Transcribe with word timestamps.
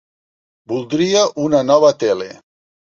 Voldria 0.73 1.23
una 1.47 1.63
nova 1.71 1.95
tele. 2.07 2.33